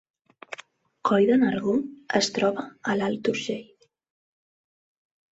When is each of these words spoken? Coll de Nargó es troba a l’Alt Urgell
Coll 1.09 1.25
de 1.31 1.35
Nargó 1.41 1.75
es 2.19 2.29
troba 2.37 2.63
a 2.93 2.95
l’Alt 3.01 3.29
Urgell 3.33 3.85